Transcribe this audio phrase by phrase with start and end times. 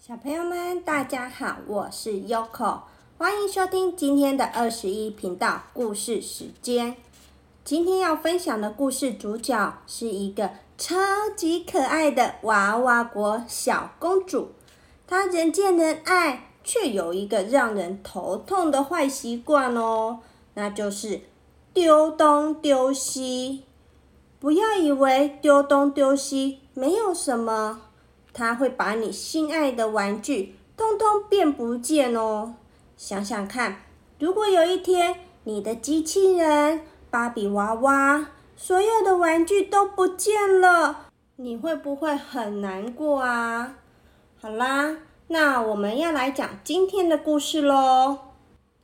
[0.00, 2.78] 小朋友们，大家好，我是 Yoko，
[3.18, 6.96] 欢迎收听今天的二十一频道故事时间。
[7.64, 10.96] 今天要分享的故事主角是一个超
[11.36, 14.52] 级可爱的娃娃国小公主，
[15.06, 20.20] 她人见人爱，却有一个让人头痛的坏习惯哦，
[20.54, 21.20] 那就是
[21.74, 23.64] 丢东丢西。
[24.38, 27.82] 不要以为丢东丢西没有什么。
[28.32, 32.54] 他会把你心爱的玩具通通变不见哦！
[32.96, 33.82] 想想看，
[34.18, 41.06] 如果有一天你的机器人、芭比娃娃、所有的玩具都不见了，
[41.36, 43.76] 你会不会很难过啊？
[44.40, 44.96] 好啦，
[45.28, 48.18] 那我们要来讲今天的故事喽。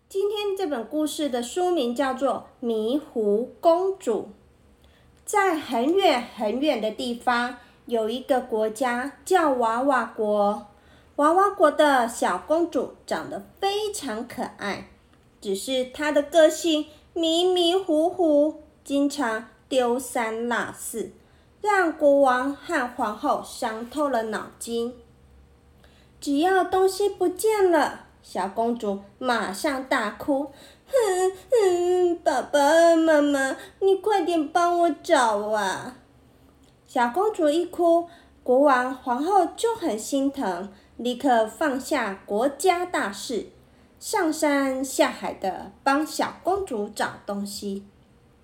[0.08, 2.32] 今天这本故事的书名叫做
[2.66, 4.20] 《迷糊公主》。
[5.24, 7.56] 在很远很远的地方。
[7.86, 10.66] 有一个国家叫娃娃国，
[11.16, 14.88] 娃娃国的小公主长得非常可爱，
[15.40, 21.12] 只是她的个性迷迷糊糊，经常丢三落四，
[21.60, 24.92] 让国王和皇后伤透了脑筋。
[26.20, 30.50] 只要东西不见了，小公主马上大哭
[30.90, 35.98] ：“哼哼，爸爸妈妈，你快点帮我找啊！”
[36.96, 38.08] 小公主一哭，
[38.42, 43.48] 国王、皇后就很心疼，立刻放下国家大事，
[44.00, 47.84] 上山下海的帮小公主找东西。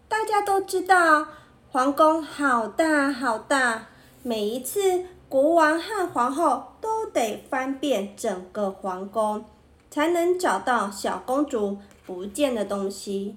[0.07, 1.27] 大家都知道，
[1.71, 3.87] 皇宫好大好大，
[4.23, 9.47] 每一次国王和皇后都得翻遍整个皇宫，
[9.91, 13.35] 才能找到小公主不见的东西。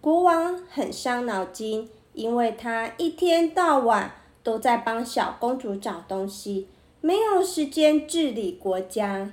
[0.00, 1.90] 国王很伤脑筋。
[2.14, 4.12] 因为他一天到晚
[4.42, 6.68] 都在帮小公主找东西，
[7.00, 9.32] 没有时间治理国家。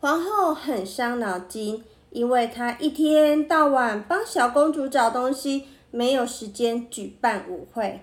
[0.00, 8.00] 皇后很伤脑筋，因为她一天到晚帮小公主找东西，没有时间举办舞会。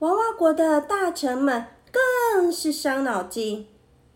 [0.00, 3.66] 娃娃国的大臣们更是伤脑筋，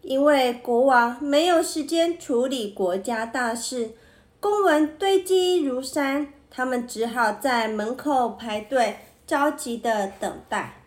[0.02, 3.92] 因为国王没有时间处理国家大事，
[4.38, 6.34] 公文堆积如山。
[6.52, 8.96] 他们只好在门口排队，
[9.30, 10.82] 着急的等待。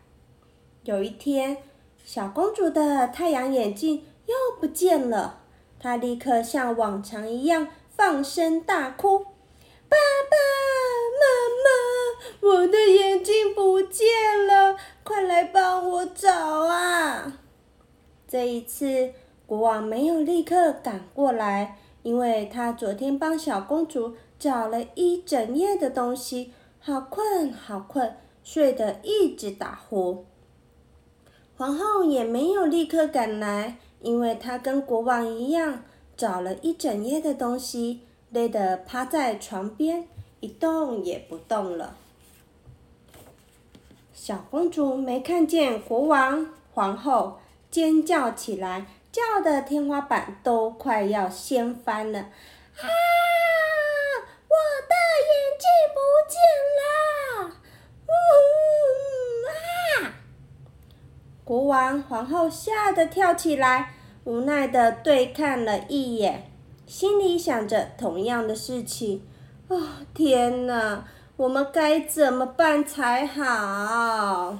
[0.84, 1.60] 有一天，
[2.04, 5.40] 小公主的太阳眼镜又不见了，
[5.80, 9.20] 她立刻像往常一样放声大哭
[9.88, 9.96] ：“爸
[10.30, 10.36] 爸
[11.22, 11.26] 妈
[11.64, 14.06] 妈，我的眼镜不见
[14.46, 17.40] 了，快来帮我找啊！”
[18.28, 19.14] 这一次，
[19.48, 24.18] 国王没有立刻赶过来，因为他昨天帮小公主。
[24.40, 26.52] 找了一整夜的东西，
[26.82, 30.26] 好困好困，睡得一直打呼。
[31.56, 35.84] 皇后也没有立刻赶来，因为她跟国王一样，
[36.18, 38.02] 找了一整夜的东西，
[38.32, 40.08] 累得趴在床边
[40.40, 41.96] 一动也不动了。
[44.14, 47.40] 小公主没看见国王、皇后，
[47.70, 52.28] 尖叫起来，叫的天花板都快要掀翻了，啊！
[54.48, 54.56] 我
[54.90, 54.96] 的
[55.30, 55.98] 眼镜不
[56.30, 56.36] 见
[56.80, 57.63] 了
[58.08, 58.12] 呜
[59.48, 60.14] 啊
[61.44, 66.50] 国王、皇后吓得跳起来，无奈的对看了一眼，
[66.86, 69.22] 心里想着同样的事情。
[69.68, 69.82] 哦，
[70.14, 71.06] 天哪，
[71.36, 74.60] 我们该怎么办才好？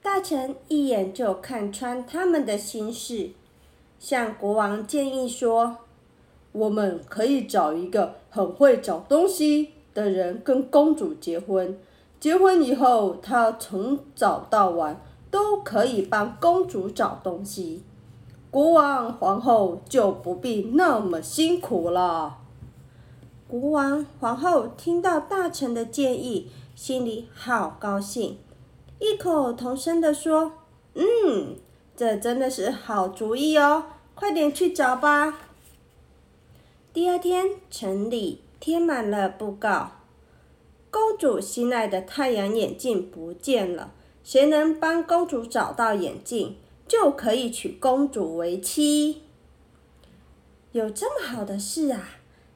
[0.00, 3.30] 大臣一眼就看穿他们的心事，
[3.98, 5.78] 向国王建议说
[6.52, 11.78] ：“我们可以找一个很会找东西的人跟公主结婚，
[12.20, 15.00] 结婚以后，他从早到晚。”
[15.30, 17.82] 都可以帮公主找东西，
[18.50, 22.38] 国王、皇后就不必那么辛苦了。
[23.46, 28.38] 国王、皇后听到大臣的建议，心里好高兴，
[28.98, 30.52] 异口同声地说
[30.96, 31.56] ：“嗯，
[31.94, 33.84] 这真的是好主意哦，
[34.14, 35.38] 快点去找吧。”
[36.94, 39.92] 第二天，城里贴满了布告：
[40.90, 43.92] 公主心爱的太阳眼镜不见了。
[44.24, 46.56] 谁能帮公主找到眼镜，
[46.86, 49.22] 就可以娶公主为妻。
[50.72, 52.10] 有这么好的事啊！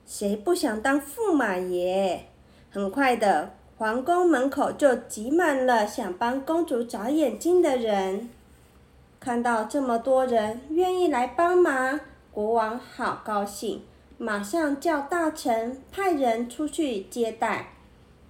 [0.06, 2.26] 谁不想当驸马爷？
[2.70, 8.28] 很快的，皇宫门口就挤满了想帮公主找眼镜的人。
[9.18, 11.98] 看到这么多人愿意来帮忙，
[12.30, 13.82] 国王好高兴，
[14.22, 17.70] 马上叫大臣派人出去接待。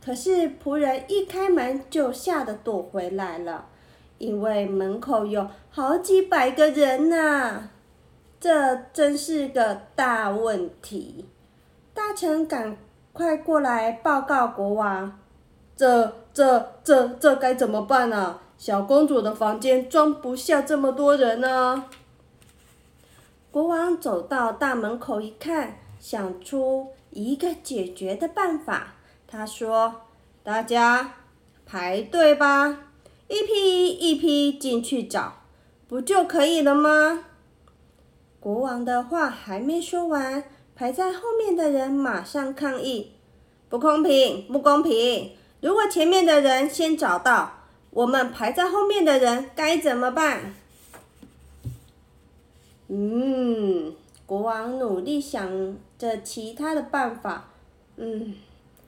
[0.02, 3.66] 可是仆人一开门就吓得躲回来了，
[4.16, 7.68] 因为门口有好几百个人呐，
[8.40, 11.26] 这真是个大问题。
[11.92, 12.74] 大臣赶
[13.12, 15.20] 快过来报告国王，
[15.76, 18.40] 这、这、这、这该怎么办啊？
[18.56, 21.84] 小公主的房间装不下这么多人呢。
[23.50, 28.94] 国王走到大门口一看，想出一个解决的办法。
[29.28, 30.02] 他说
[30.42, 31.14] ：“大家
[31.64, 32.88] 排队吧，
[33.28, 35.44] 一批一批进去找，
[35.86, 37.26] 不就可以了吗？”
[38.40, 40.42] 国王的话还没说完，
[40.74, 43.12] 排在后面的人马上抗议
[43.70, 45.36] ：“不公平，不公平！
[45.60, 47.60] 如果前面的人先找到，
[47.90, 50.52] 我们排在后面的人该怎么办？”
[52.88, 53.94] 嗯，
[54.32, 57.50] 国王努力想着其他的办法。
[57.96, 58.34] 嗯，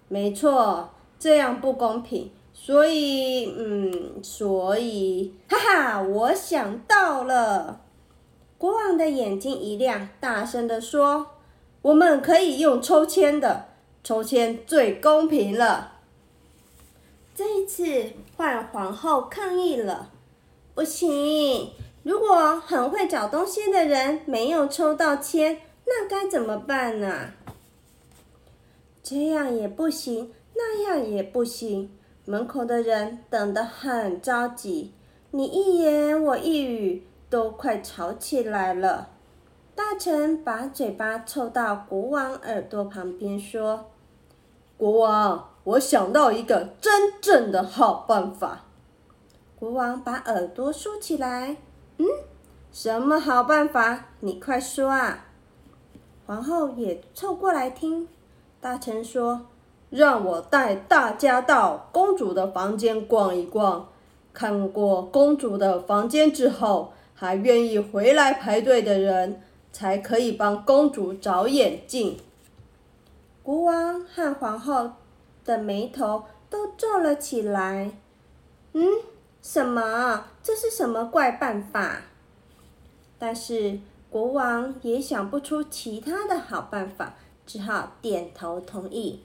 [0.09, 0.89] 没错，
[1.19, 2.31] 这样不公平。
[2.55, 7.83] 所以，嗯，所以，哈哈，我想到了。
[8.57, 11.27] 国王的眼睛一亮，大声的说
[11.83, 13.67] ：“我们可以用抽签的，
[14.03, 15.93] 抽签最公平了。”
[17.37, 20.11] 这一次换皇后抗议了，
[20.75, 21.69] 不行。
[22.05, 27.31] 如果很会找东西的人没有抽到签，那该怎么办呢？
[29.03, 31.91] 这样也不行，那样也不行。
[32.27, 34.93] 门口的人等得很着急，
[35.31, 39.09] 你一言我一语，都快吵起来了。
[39.75, 43.91] 大臣把嘴巴凑到国王耳朵旁边说
[44.77, 48.67] ：“国王，我想到一个真正的好办法。”
[49.59, 51.57] 国王把耳朵竖起来。
[51.99, 52.07] 嗯，
[52.73, 54.07] 什么好办法？
[54.21, 55.27] 你快说啊！
[56.27, 58.09] 皇后也凑过来听。
[58.61, 59.47] 大臣说
[59.91, 63.89] ：“让我带大家到公主的房间逛一逛，
[64.33, 72.17] 看过公主的房间之后，还愿意回来排队的人，才可以帮公主找眼镜。”
[73.45, 74.93] 国王和皇后
[75.45, 77.93] 的眉头都皱了起来。
[78.73, 78.89] 嗯。
[79.45, 80.25] 什么？
[80.43, 82.01] 这是什么怪办法？
[83.19, 87.15] 但是国王也想不出其他的好办法，
[87.45, 89.23] 只好点头同意。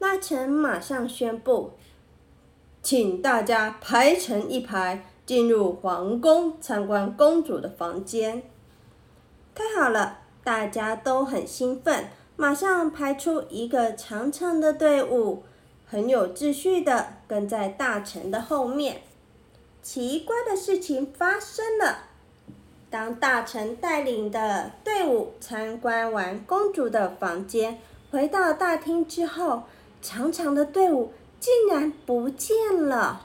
[0.00, 1.74] 大臣马上宣布，
[2.82, 8.42] 请大家排成一排，进入皇宫参观公主的房间。
[9.54, 15.44] 太好了，大家都很兴奋，马上排出一个长长的队伍。
[15.86, 19.02] 很有秩序的跟在大臣的后面。
[19.80, 21.98] 奇怪的事情发生了。
[22.90, 27.78] 当大臣带领的队伍参观完公主的房间，
[28.10, 29.62] 回到大厅之后，
[30.02, 32.56] 长长的队伍竟然不见
[32.88, 33.22] 了。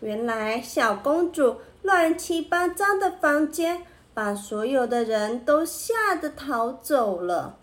[0.00, 3.82] 原来小公主乱七八糟的房间，
[4.14, 7.58] 把所有的人都吓得逃走了。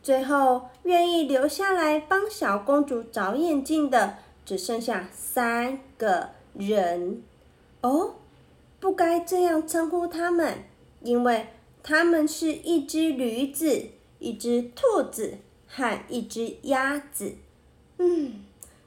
[0.00, 7.22] 最后，愿意留下来帮小公主找眼镜的，只剩下三个人。
[7.80, 8.14] 哦，
[8.80, 10.58] 不该这样称呼他们，
[11.02, 11.46] 因为
[11.82, 13.88] 他们是一只驴子、
[14.18, 17.34] 一只兔子和一只鸭子。
[17.98, 18.44] 嗯，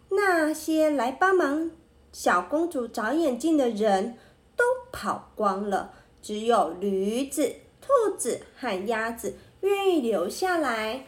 [0.10, 1.72] 那些来帮忙
[2.12, 4.18] 小公主找眼镜的人
[4.56, 9.36] 都跑光了，只有驴子、兔子和鸭子。
[9.62, 11.06] 愿意留下来。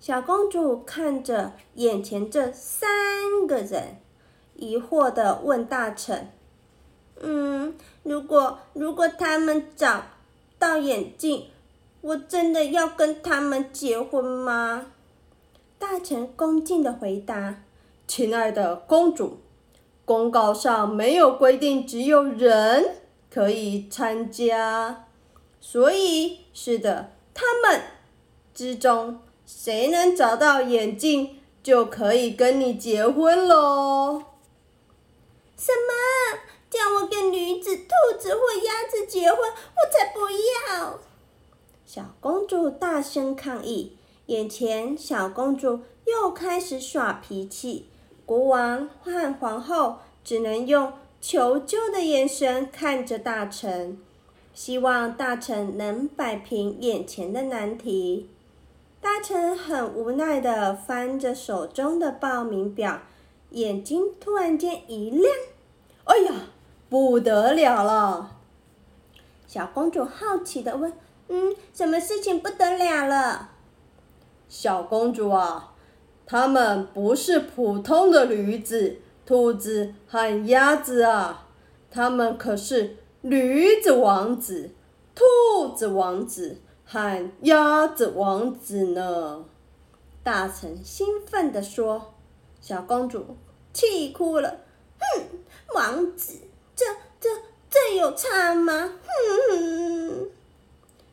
[0.00, 3.96] 小公主看着眼前这三个人，
[4.54, 6.30] 疑惑的问大臣
[7.20, 7.74] ：“嗯，
[8.04, 10.04] 如果如果他们找
[10.58, 11.48] 到眼镜，
[12.00, 14.92] 我真的要跟他们结婚吗？”
[15.78, 17.62] 大臣恭敬的回答
[18.06, 19.38] ：“亲爱的公主，
[20.04, 22.96] 公告上没有规定只有人
[23.30, 25.06] 可以参加。”
[25.60, 27.80] 所以，是的，他们
[28.54, 34.22] 之中谁能找到眼镜，就可以跟你结婚喽。
[35.56, 36.38] 什么？
[36.68, 39.38] 叫我跟驴子、兔子或鸭子结婚？
[39.38, 40.28] 我才不
[40.76, 40.98] 要！
[41.86, 43.96] 小公主大声抗议。
[44.26, 47.86] 眼前，小公主又开始耍脾气。
[48.26, 53.98] 国王和皇后只能用求救的眼神看着大臣。
[54.52, 58.28] 希望大臣能摆平眼前的难题。
[59.00, 63.00] 大臣很无奈的翻着手中的报名表，
[63.50, 65.24] 眼睛突然间一亮
[66.04, 66.34] ：“哎呀，
[66.88, 68.36] 不得了了！”
[69.46, 70.92] 小公主好奇的问
[71.28, 73.50] ：“嗯，什么事情不得了了？”
[74.48, 75.74] 小公主啊，
[76.26, 81.46] 他们不是普通的驴子、兔子和鸭子啊，
[81.90, 84.70] 他们可是驴子王子、
[85.14, 86.58] 兔子王子
[86.90, 89.44] 和鸭子王子呢！
[90.22, 92.14] 大臣兴奋地说。
[92.62, 93.36] 小公主
[93.72, 94.60] 气哭了，
[94.98, 95.22] 哼，
[95.74, 96.38] 王子，
[96.74, 96.84] 这
[97.20, 97.28] 这
[97.68, 98.94] 这有差吗？
[99.04, 100.28] 哼哼。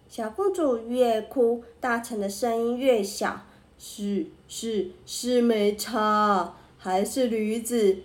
[0.09, 3.41] 小公主越哭，大臣的声音越小。
[3.77, 7.97] 是是是，没差，还是驴子、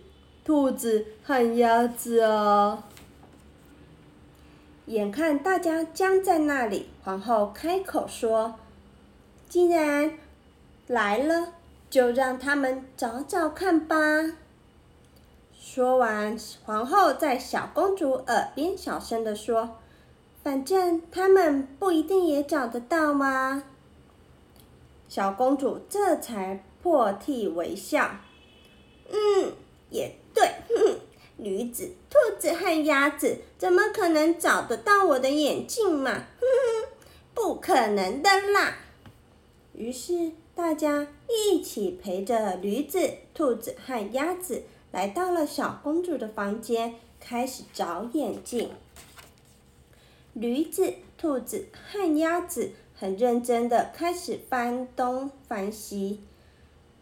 [0.44, 2.88] 兔子和鸭子啊！
[4.86, 8.56] 眼看大家僵在那里，皇后开口说
[9.48, 10.18] ：“既然
[10.86, 11.54] 来了，
[11.88, 13.96] 就让他们找找看吧。”
[15.58, 19.78] 说完，皇后在小公主耳边小声的说
[20.42, 23.64] ：“反正他们不一定也找得到吗？”
[25.08, 28.10] 小公主这才破涕为笑。
[29.12, 29.52] 嗯，
[29.90, 30.48] 也对，
[31.36, 36.12] 驴子、兔子和鸭子怎么可能找得到我的眼镜嘛？
[36.12, 36.69] 哼哼，
[37.42, 38.76] 不可能的啦！
[39.72, 48.68] 于是大家一起陪着驴子、兔子和鸭子来到了小公主的房间，开始找眼镜。
[50.34, 52.72] 驴子、兔子和鸭子。
[52.94, 56.20] 很认真的开始翻东翻西，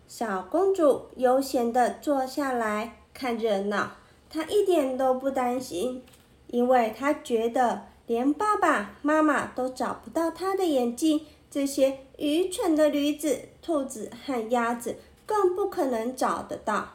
[0.07, 3.97] 小公主悠闲的坐下来看热闹。
[4.31, 6.05] 她一点都不担心，
[6.47, 16.95] 因为她觉得连爸爸妈妈都找不到她的眼镜，这些愚蠢的驴子、兔子和鸭子更不可能找得到。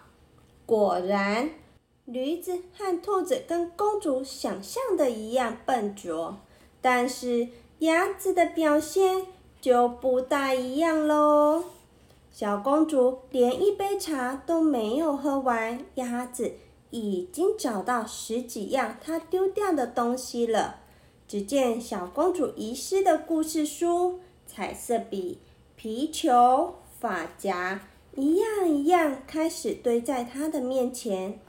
[0.65, 1.51] 果然，
[2.03, 6.37] 驴子和兔子跟公主想象的一样笨拙，
[6.81, 7.47] 但是。
[7.79, 9.25] 鸭子的表现
[9.59, 11.65] 就不大一样喽。
[12.31, 16.53] 小公主连一杯茶都没有喝完，鸭子
[16.91, 20.77] 已经找到十几样她丢掉的东西了。
[21.33, 25.39] 只见小公主遗失的故事书、彩色笔、
[25.75, 31.39] 皮球、发夹，一样一样开始堆在她的面前。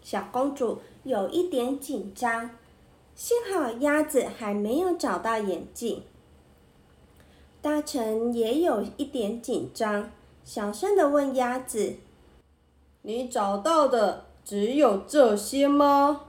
[0.00, 2.52] 小公主有一点紧张。
[3.14, 6.04] 幸好鸭子还没有找到眼镜，
[7.60, 10.10] 大臣也有一点紧张，
[10.42, 11.96] 小声的问鸭子
[13.02, 16.28] ：“你找到的只有这些吗？”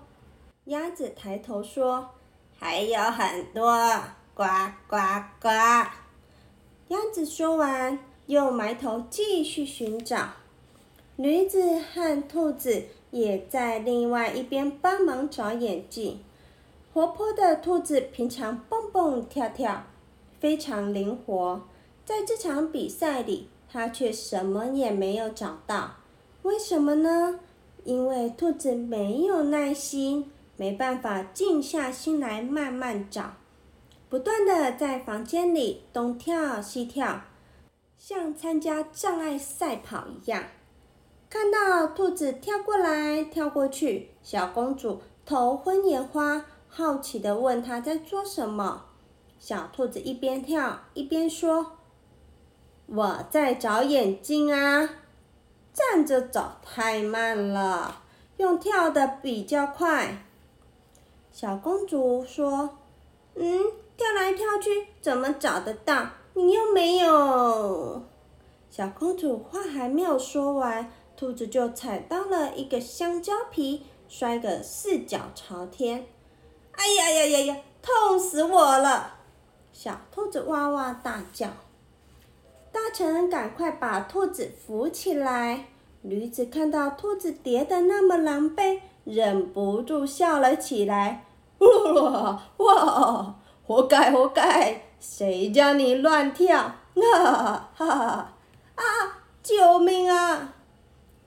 [0.66, 2.10] 鸭子抬头说
[2.60, 3.78] ：“还有很多，
[4.34, 4.44] 呱
[4.88, 4.98] 呱
[5.42, 5.50] 呱。”
[6.90, 7.98] 鸭子说完，
[8.28, 10.30] 又埋头继续寻找。
[11.16, 16.20] 驴子和兔子也在另外一边帮忙找眼镜。
[16.94, 19.84] 活泼的兔子平常蹦蹦跳跳，
[20.40, 21.62] 非常灵活。
[22.06, 25.96] 在这场比赛里，它却什么也没有找到。
[26.44, 27.40] 为什么呢？
[27.84, 33.34] 因为兔子没有耐心，没办法静下心来慢慢找，
[34.10, 37.22] 不断的在房间里东跳西跳，
[37.98, 40.44] 像参加障碍赛跑一样。
[41.30, 46.46] 看到兔子跳过来跳过去，小公主头昏眼花。
[46.70, 48.86] 好奇的问他在做什么，
[49.40, 51.78] 小兔子一边跳一边说
[52.88, 54.90] ：“我在找眼睛啊，
[55.74, 58.02] 站着走太慢了，
[58.38, 60.24] 用跳的比较快。”
[61.38, 62.78] 小公主说
[63.36, 63.60] ：“嗯，
[63.98, 66.08] 跳来跳去怎么找得到？
[66.34, 68.04] 你又没有。”
[68.72, 76.08] 小公主话还没有说完，兔子就踩到了一个香蕉皮，摔个四脚朝天。
[76.72, 77.58] 哎呀呀呀呀！
[77.82, 79.16] 痛死我了！
[79.74, 81.50] 小兔子哇哇大叫。
[82.72, 85.66] 大臣赶快把兔子扶起来。
[86.02, 91.25] 驴子看到兔子跌得那么狼狈，忍不住笑了起来。
[91.60, 93.36] 哇 哇！
[93.66, 94.82] 活该活该！
[95.00, 96.60] 谁叫你乱跳？
[96.60, 98.34] 啊哈哈！
[98.76, 98.84] 啊！
[99.42, 100.54] 救命啊！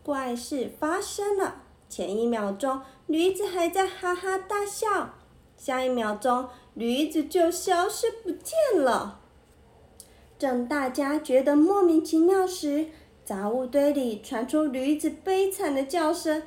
[0.03, 1.57] 怪事发生了。
[1.89, 5.11] 前一秒钟，驴子还在哈哈大笑。
[5.57, 9.19] 下一秒钟，驴子就消失不见了。
[10.39, 12.87] 正大家觉得莫名其妙时，
[13.25, 16.43] 杂物堆里传出驴子悲惨的叫声：“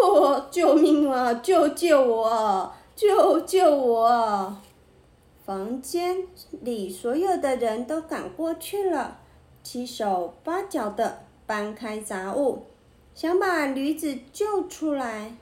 [0.00, 1.34] 哦，救命啊！
[1.34, 2.72] 救救我！
[3.02, 4.56] 救救我！”
[5.44, 6.28] 房间
[6.60, 9.18] 里所有的人都赶过去了，
[9.64, 12.66] 七手八脚的搬开杂物，
[13.12, 15.36] 想把驴子救出来。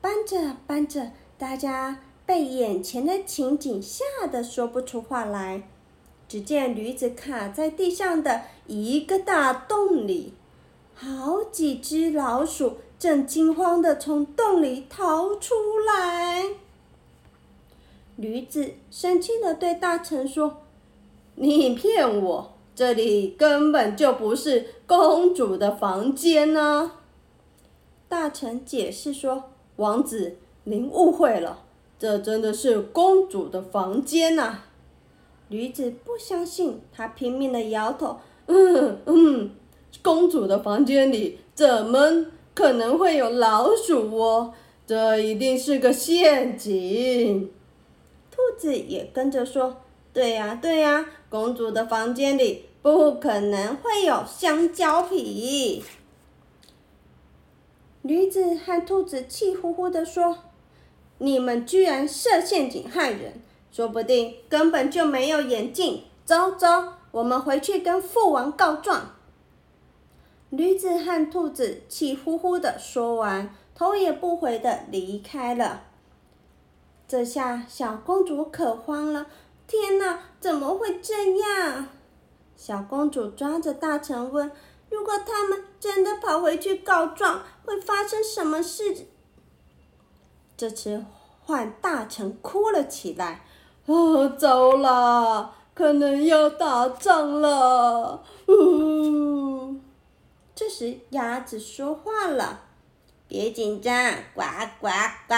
[0.00, 2.00] 搬着搬着，大家。
[2.26, 5.64] 被眼前的情景吓得说不出话来。
[6.26, 10.32] 只见驴子卡在地上的一个大洞里，
[10.94, 15.54] 好几只老鼠正惊慌的从洞里逃出
[15.86, 16.63] 来。
[18.16, 20.58] 驴子生气的对大臣说
[21.34, 26.92] ：“你骗我，这里根本就不是公主的房间呢。”
[28.08, 29.44] 大臣解释说
[29.76, 31.64] ：“王子，您误会了，
[31.98, 34.60] 这真的是公主的房间呐。”
[35.50, 39.50] 驴子不相信，他拼命的摇头：“嗯嗯，
[40.02, 44.54] 公主的房间里怎么可能会有老鼠哦？
[44.86, 47.50] 这一定是个陷阱。”
[48.56, 49.82] 子也跟着说
[50.12, 55.82] ：“对呀，对呀，公主的房间里不可能会有香蕉皮。”
[58.02, 60.38] 驴子和兔子气呼呼的说
[61.18, 63.40] ：“你们居然设陷阱害人，
[63.72, 66.04] 说不定根本就没有眼镜。
[66.24, 66.66] 走走，
[67.10, 69.14] 我们回去跟父王告状。”
[70.50, 75.84] 驴子和兔子气呼呼的说完，头也不回的离开了。
[77.06, 79.26] 这下小公主可慌了，
[79.66, 81.86] 天哪，怎么会这样？
[82.56, 84.50] 小公主抓着大臣问
[84.88, 89.06] ：“如果他们真的跑回去告状，会发生什么事？”
[90.56, 91.04] 这次
[91.42, 93.44] 换大臣哭了起来
[93.86, 99.76] ：“啊，糟了，可能要打仗了！”呜。
[100.54, 102.62] 这时鸭子说话了
[103.28, 104.42] ：“别紧张，呱
[104.80, 104.88] 呱
[105.28, 105.34] 呱。”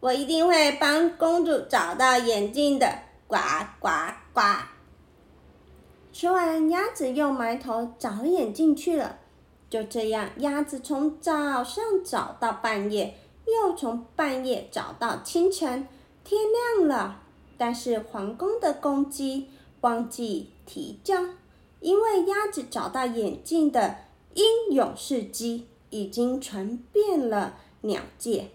[0.00, 2.86] 我一定会帮公主找到眼镜的，
[3.26, 3.36] 呱
[3.78, 3.88] 呱
[4.32, 4.40] 呱！
[6.10, 9.18] 说完，鸭子又埋头找眼镜去了。
[9.68, 13.14] 就这样，鸭子从早上找到半夜，
[13.46, 15.86] 又从半夜找到清晨，
[16.24, 16.40] 天
[16.78, 17.20] 亮了。
[17.58, 19.50] 但是皇宫的公鸡
[19.82, 21.14] 忘记啼叫，
[21.80, 23.96] 因为鸭子找到眼镜的
[24.32, 28.48] 英勇事迹已经传遍了鸟界。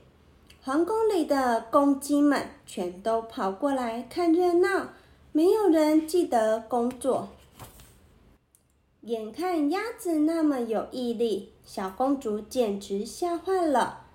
[0.66, 4.88] 皇宫里的公鸡们全都跑过来看热闹，
[5.32, 7.30] 没有人记得工作。
[9.02, 14.08] 眼看鸭子那么有毅力，小公主简直吓坏了。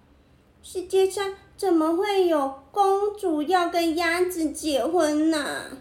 [0.61, 5.79] 世界上怎么会有公主要跟鸭子结婚呢？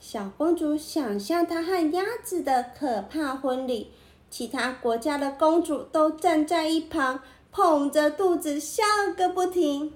[0.00, 3.90] 小公主想象她和鸭子的可怕婚礼，
[4.30, 7.20] 其他国家的公主都站在一旁。
[7.58, 8.84] 哄着肚子笑
[9.16, 9.92] 个不停，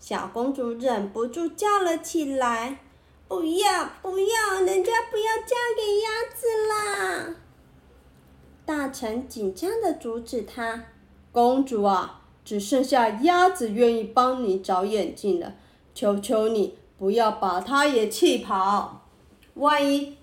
[0.00, 2.80] 小公主忍不住叫了起来
[3.28, 7.36] ：“不要不要，人家不要嫁给鸭子啦！”
[8.66, 10.86] 大臣紧张的阻止她
[11.30, 15.54] ：“公主啊，只剩下鸭子愿意帮你找眼镜了，
[15.94, 19.06] 求求你不要把它也气跑。
[19.54, 20.16] 万一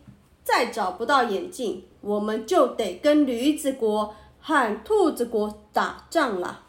[0.44, 6.64] 再找不到眼镜，我们就得跟驴子国和兔子国打仗了。”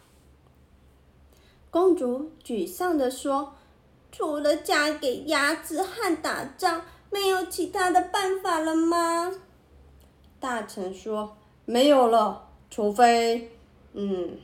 [1.69, 3.53] 公主沮丧地说
[4.11, 9.33] ：“除了嫁给鸭子和打仗，没有其他的办法了吗？”
[10.39, 13.51] 大臣说：“没有了，除非……
[13.93, 14.37] 嗯，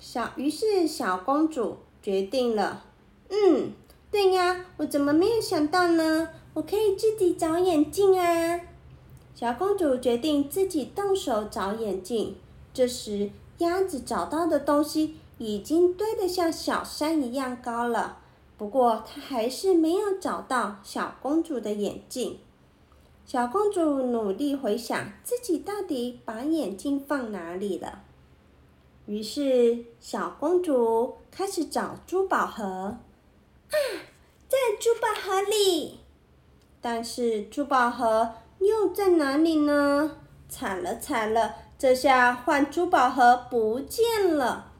[0.00, 2.84] 小于是小公主决定了
[3.30, 3.72] ：“嗯，
[4.10, 6.28] 对呀，我怎么没有想到呢？
[6.54, 8.60] 我可以自己找眼镜啊！”
[9.34, 12.36] 小公主决定自己动手找眼镜。
[12.72, 18.18] 这时，鸭子找到的东西已经堆得像小山一样高了。
[18.56, 22.38] 不过，它还是没有找到小公主的眼镜。
[23.26, 28.02] 小公主努力回想自己到底把眼镜放哪里了。
[29.06, 32.64] 于是，小公主开始找珠宝盒。
[32.64, 32.98] 啊，
[34.48, 35.98] 在珠宝盒里。
[36.80, 38.30] 但是，珠宝盒。
[38.66, 40.18] 又在哪里呢？
[40.48, 44.72] 惨了惨了，这下换珠宝盒不见了。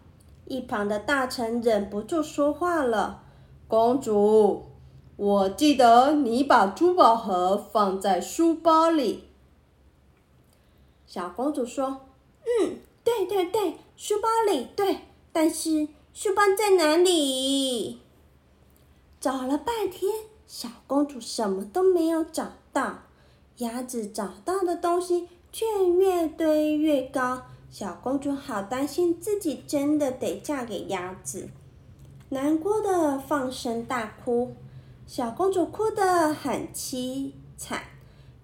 [0.47, 3.23] 一旁的大臣忍不住说话了
[3.67, 4.67] ：“公主，
[5.17, 9.25] 我记得你把珠宝盒放在书包里。”
[11.07, 12.03] 小公主说
[12.45, 14.99] ：“嗯，对对对，书包里对，
[15.33, 18.01] 但是书包在哪里？”
[19.19, 20.13] 找了半天，
[20.47, 23.04] 小公主什么都没有找到。
[23.59, 25.65] 鸭子找到的东西却
[25.97, 31.49] 越堆越高，小公主好担心自己真的得嫁给鸭子，
[32.31, 34.55] 难过的放声大哭。
[35.07, 37.85] 小公主哭得很凄惨，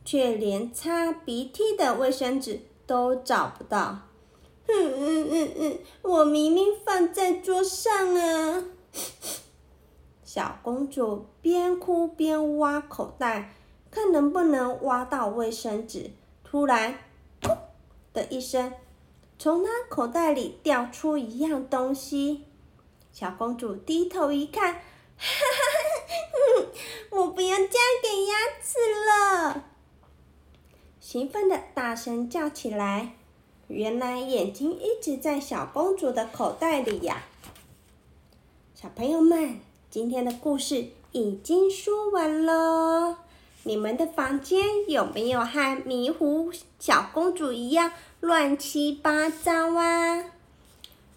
[0.04, 4.02] 却连擦鼻涕的卫生纸都找不到。
[4.68, 8.64] 嗯嗯嗯嗯，我明明放在桌上啊！
[10.22, 13.54] 小公主边哭边挖口袋。
[13.90, 16.10] 看能不能挖到卫生纸，
[16.44, 16.98] 突然，
[17.40, 17.56] 噗
[18.12, 18.72] 的一声，
[19.38, 22.44] 从她口袋里掉出一样东西。
[23.12, 24.80] 小公主低头一看，哈
[25.18, 26.66] 哈，
[27.10, 29.64] 我不要嫁给鸭子了！
[31.00, 33.16] 兴奋的大声叫起来。
[33.66, 37.24] 原来眼睛一直在小公主的口袋里呀。
[38.74, 43.18] 小朋友们，今天的故事已经说完了。
[43.64, 50.24] 你们的房间有没有和迷糊小公主一样乱七八糟啊？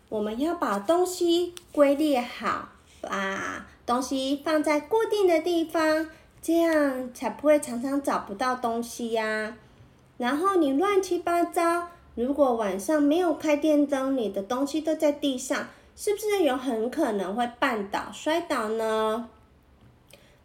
[0.10, 2.70] 我们要把东西归列好，
[3.02, 6.10] 把东西放在固定的地方，
[6.42, 9.56] 这样才不会常常找不到东西呀。
[10.18, 19.30] 然后你乱七八糟，如果晚上没有开电灯，你的东西都在地上，是不是有很可能会绊倒、摔倒呢？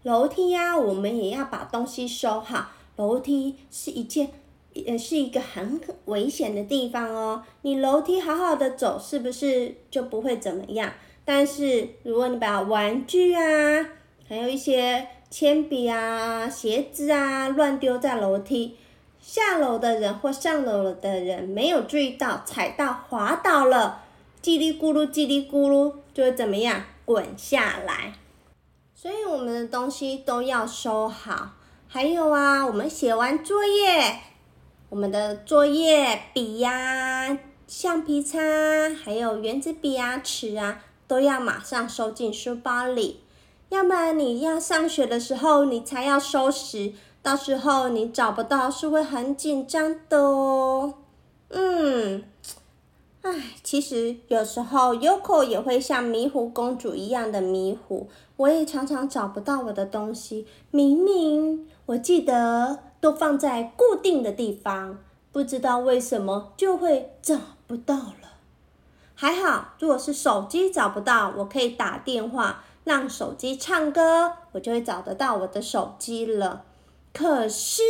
[0.02, 2.70] 楼梯呀，我们也要把东西收好。
[2.96, 4.30] 楼梯是一件。
[4.74, 7.42] 也是一个很危险的地方哦。
[7.62, 10.92] 你楼梯好好的走，是不是就不会怎么样？
[11.24, 13.88] 但是如果你把玩具啊，
[14.28, 18.76] 还有一些铅笔啊、鞋子啊乱丢在楼梯，
[19.20, 24.02] 下楼的人或上楼的人没有注意到，踩到滑倒了，
[24.40, 26.84] 叽里咕噜叽里咕噜，就会怎么样？
[27.04, 28.12] 滚下来。
[29.00, 31.52] 所以我们的东西都要收好。
[31.86, 34.18] 还有啊，我们写完作业。
[34.88, 38.40] 我们的作业笔呀、橡皮擦，
[39.04, 43.20] 还有圆珠笔啊、尺啊，都要马上收进书包里，
[43.68, 50.94] 要不然你要上学的时候你才要收拾，到时候你找不到是会很紧张的哦。
[51.50, 52.24] 嗯，
[53.22, 62.80] 唉，其实有时候 Yoko 也会像迷糊公主一样的迷糊，我也常常找不到我的东西，明明我记得。
[63.00, 64.98] 都放在固定的地方，
[65.30, 68.34] 不知道为什么就会找不到了。
[69.14, 76.64] 还好，如果是手机找不到，我可以打电话让手机唱歌，我就会找得到我的手机了。
[77.14, 77.82] 可是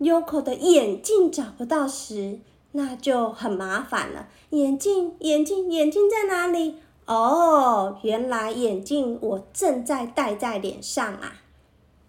[0.00, 2.40] ，Yoko 的眼镜找不到时，
[2.76, 4.28] 那就很麻烦了。
[4.50, 6.76] 眼镜，眼镜，眼镜在哪里？
[7.06, 11.42] 哦，原来眼镜我正在戴在脸上啊，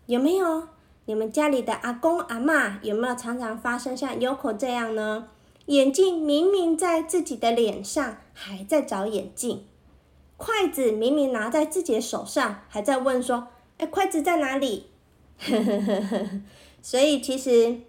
[0.08, 0.68] 有没有？
[1.06, 5.28] 你们家里的阿公阿妈有没有常常发生像 Yoko 这样呢？
[5.68, 9.60] 眼镜明明在自己的脸上，还在找眼镜；
[10.38, 13.48] 筷子明明拿在自己的手上，还在问说
[13.78, 14.88] ：“哎，筷子在哪里？”
[16.82, 17.82] 所以其实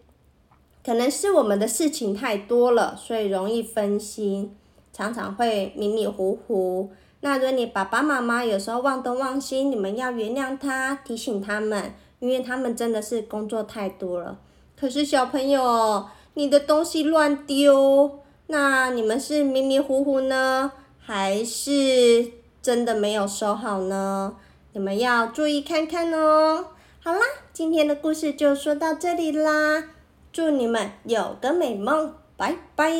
[0.87, 4.55] 可能是我们的事情太多了，所以容易分心，
[4.93, 6.91] 常常会迷迷糊糊。
[7.23, 11.93] 那如果你爸爸妈妈有时候忘东忘西，你们要原谅他，提醒他们。
[12.19, 14.39] 因为他们真的是工作太多了，
[14.75, 24.35] 可是小朋友，你的东西乱丢，那你们是迷迷糊糊呢，还是真的没有收好呢？
[24.73, 26.69] 你们要注意看看哦。
[27.01, 27.21] 好啦，
[27.53, 29.85] 今天的故事就说到这里啦，
[30.37, 32.93] 祝你们有个美梦，拜拜。